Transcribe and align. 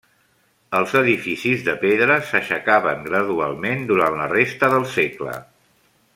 Els 0.77 0.93
edificis 1.01 1.65
de 1.67 1.75
pedra 1.83 2.15
s'aixecaven 2.31 3.05
gradualment 3.11 3.85
durant 3.93 4.19
la 4.23 4.27
resta 4.35 4.71
del 4.77 4.89
segle. 4.97 5.37